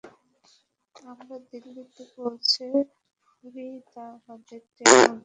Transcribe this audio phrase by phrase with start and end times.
[0.95, 2.65] আমরা দিল্লিতে পৌঁছে
[3.25, 5.17] ফরিদাবাদের ট্রেনে উঠবো।